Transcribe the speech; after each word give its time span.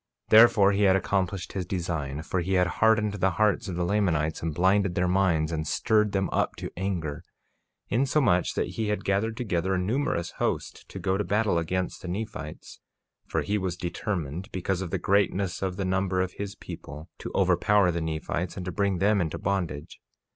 48:3 0.29 0.29
Therefore 0.29 0.71
he 0.71 0.81
had 0.81 0.95
accomplished 0.95 1.53
his 1.53 1.65
design, 1.67 2.23
for 2.23 2.39
he 2.41 2.53
had 2.53 2.65
hardened 2.81 3.13
the 3.13 3.29
hearts 3.37 3.67
of 3.67 3.75
the 3.75 3.85
Lamanites 3.85 4.41
and 4.41 4.51
blinded 4.51 4.95
their 4.95 5.07
minds, 5.07 5.51
and 5.51 5.67
stirred 5.67 6.11
them 6.11 6.27
up 6.33 6.55
to 6.55 6.71
anger, 6.75 7.23
insomuch 7.87 8.55
that 8.55 8.69
he 8.69 8.87
had 8.87 9.05
gathered 9.05 9.37
together 9.37 9.75
a 9.75 9.77
numerous 9.77 10.31
host 10.41 10.89
to 10.89 10.97
go 10.97 11.19
to 11.19 11.23
battle 11.23 11.59
against 11.59 12.01
the 12.01 12.07
Nephites. 12.07 12.79
48:4 13.27 13.29
For 13.31 13.41
he 13.43 13.57
was 13.59 13.77
determined, 13.77 14.51
because 14.51 14.81
of 14.81 14.89
the 14.89 14.97
greatness 14.97 15.61
of 15.61 15.77
the 15.77 15.85
number 15.85 16.19
of 16.19 16.33
his 16.33 16.55
people, 16.55 17.07
to 17.19 17.31
overpower 17.35 17.91
the 17.91 18.01
Nephites 18.01 18.57
and 18.57 18.65
to 18.65 18.71
bring 18.71 18.97
them 18.97 19.21
into 19.21 19.37
bondage. 19.37 19.99